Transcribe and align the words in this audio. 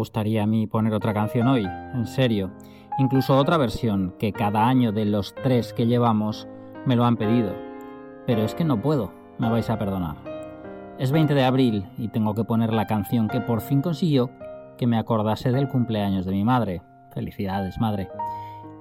Gustaría 0.00 0.44
a 0.44 0.46
mí 0.46 0.66
poner 0.66 0.94
otra 0.94 1.12
canción 1.12 1.46
hoy, 1.46 1.66
en 1.66 2.06
serio. 2.06 2.50
Incluso 2.98 3.36
otra 3.36 3.58
versión, 3.58 4.14
que 4.18 4.32
cada 4.32 4.66
año 4.66 4.92
de 4.92 5.04
los 5.04 5.34
tres 5.34 5.74
que 5.74 5.86
llevamos 5.86 6.48
me 6.86 6.96
lo 6.96 7.04
han 7.04 7.18
pedido. 7.18 7.52
Pero 8.26 8.42
es 8.42 8.54
que 8.54 8.64
no 8.64 8.80
puedo, 8.80 9.12
me 9.38 9.50
vais 9.50 9.68
a 9.68 9.78
perdonar. 9.78 10.16
Es 10.98 11.12
20 11.12 11.34
de 11.34 11.44
abril 11.44 11.86
y 11.98 12.08
tengo 12.08 12.34
que 12.34 12.44
poner 12.44 12.72
la 12.72 12.86
canción 12.86 13.28
que 13.28 13.42
por 13.42 13.60
fin 13.60 13.82
consiguió 13.82 14.30
que 14.78 14.86
me 14.86 14.96
acordase 14.96 15.52
del 15.52 15.68
cumpleaños 15.68 16.24
de 16.24 16.32
mi 16.32 16.44
madre. 16.44 16.80
Felicidades, 17.12 17.78
madre. 17.78 18.08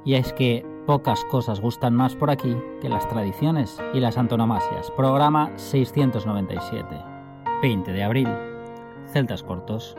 Y 0.05 0.13
es 0.13 0.31
que 0.31 0.65
pocas 0.87 1.25
cosas 1.25 1.59
gustan 1.59 1.95
más 1.95 2.15
por 2.15 2.29
aquí 2.29 2.55
que 2.81 2.87
las 2.87 3.09
tradiciones 3.09 3.77
y 3.93 3.99
las 3.99 4.17
antonomasias. 4.17 4.89
Programa 4.91 5.51
697. 5.57 6.87
20 7.61 7.91
de 7.91 8.03
abril. 8.03 8.29
Celtas 9.11 9.43
cortos. 9.43 9.97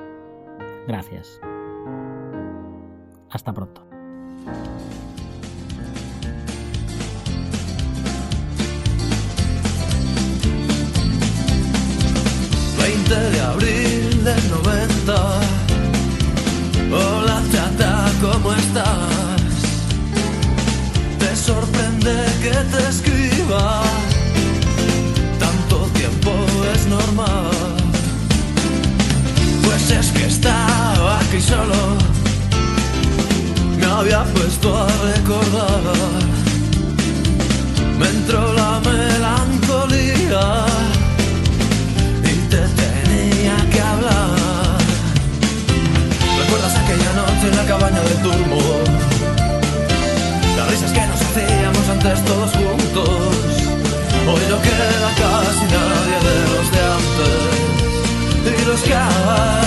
Gracias. 0.87 1.41
Hasta 3.31 3.53
pronto. 3.53 3.91
de 13.11 13.41
abril 13.41 14.23
del 14.23 14.51
90. 14.51 15.41
Hola 16.93 17.43
chata, 17.51 18.13
¿cómo 18.21 18.53
estás? 18.53 19.57
Te 21.19 21.35
sorprende 21.35 22.15
que 22.41 22.51
te 22.51 22.89
escriba. 22.89 23.10
Solo. 31.41 31.97
Me 33.79 33.87
había 33.87 34.25
puesto 34.25 34.77
a 34.77 34.87
recordar. 35.15 35.81
Me 37.99 38.09
entró 38.09 38.53
la 38.55 38.81
melancolía 38.81 40.45
y 42.25 42.35
te 42.51 42.63
tenía 42.81 43.57
que 43.73 43.81
hablar. 43.81 44.79
¿Recuerdas 46.43 46.75
aquella 46.77 47.13
noche 47.21 47.49
en 47.51 47.57
la 47.57 47.65
cabaña 47.67 48.01
del 48.01 48.19
turbo? 48.23 48.61
Las 50.57 50.71
risas 50.71 50.93
que 50.93 51.07
nos 51.07 51.21
hacíamos 51.21 51.89
antes 51.89 52.25
todos 52.25 52.51
juntos. 52.53 53.11
Hoy 54.29 54.43
no 54.51 54.61
queda 54.67 55.11
casi 55.23 55.65
nadie 55.75 56.17
de 56.27 56.37
los 56.53 56.67
de 56.75 56.81
antes 56.99 58.61
y 58.61 58.65
los 58.67 58.81
que 58.83 58.95
hay 58.95 59.60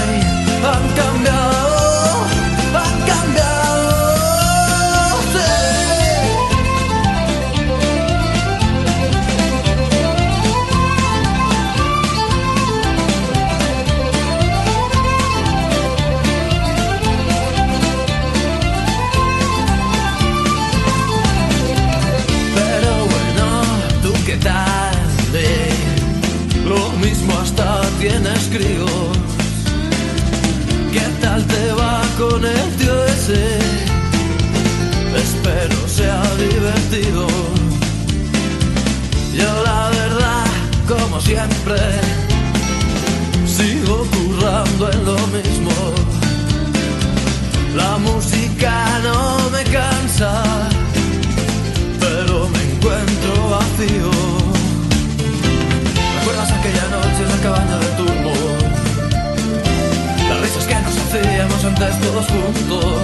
tienes 28.03 28.49
críos. 28.51 29.17
¿Qué 30.91 31.05
tal 31.21 31.41
te 31.47 31.71
va 31.71 32.01
con 32.17 32.43
el 32.45 32.67
tío 32.77 33.05
ese? 33.05 33.45
Espero 35.25 35.87
sea 35.87 36.21
divertido. 36.35 37.27
Yo 39.39 39.51
la 39.63 39.89
verdad, 40.01 40.45
como 40.85 41.21
siempre, 41.21 41.79
sigo 43.45 44.05
currando 44.15 44.91
en 44.91 45.05
lo 45.05 45.19
mismo. 45.37 45.71
La 47.73 47.97
música 47.99 48.92
antes 61.73 61.99
todos 62.01 62.25
juntos. 62.27 62.95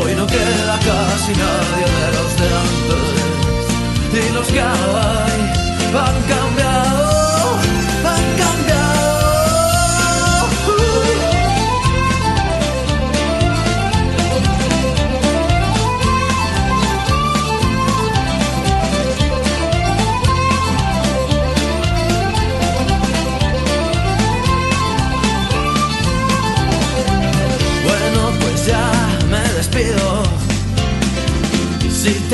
Hoy 0.00 0.14
no 0.14 0.26
queda 0.26 0.78
casi 0.78 1.32
nadie 1.32 1.86
de 1.98 2.08
los 2.16 2.36
de 2.38 2.46
antes. 2.64 3.06
Y 4.12 4.32
los 4.34 4.46
que 4.48 4.60
hay 4.60 5.62
han 5.94 6.22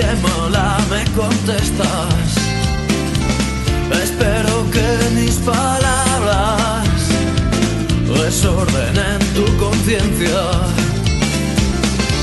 te 0.00 0.14
mola, 0.22 0.78
me 0.91 1.03
contestas. 1.20 2.28
Espero 4.04 4.54
que 4.70 4.88
mis 5.19 5.36
palabras 5.38 6.98
desordenen 8.06 9.19
tu 9.34 9.44
conciencia. 9.56 10.42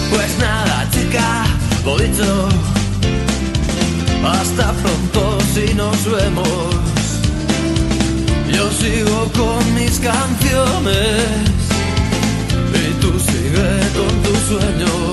Pues 0.10 0.32
nada, 0.40 0.88
chica, 0.94 1.46
lo 1.84 1.98
dicho. 1.98 2.48
Hasta 4.24 4.72
pronto 4.82 5.38
si 5.54 5.74
nos 5.74 6.00
vemos. 6.18 6.70
Yo 8.56 8.72
sigo 8.72 9.20
con 9.40 9.62
mis 9.74 10.00
canciones 10.00 11.26
y 12.84 13.02
tú 13.02 13.12
sigue 13.20 13.70
con 13.98 14.14
tus 14.24 14.40
sueños. 14.50 15.05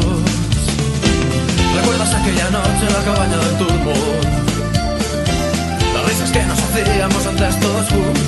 Hacíamos 6.80 7.26
antes 7.26 7.60
todos 7.60 7.88
juntos. 7.90 8.21